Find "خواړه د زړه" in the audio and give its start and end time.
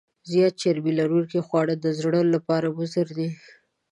1.47-2.21